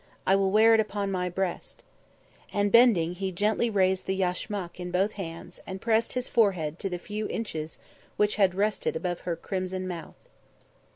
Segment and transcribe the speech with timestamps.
[0.25, 1.83] I will wear it upon my breast."
[2.51, 6.89] And, bending, he gently raised the yashmak in both hands and pressed his forehead to
[6.89, 7.77] the few inches
[8.17, 10.15] which had rested above her crimson mouth.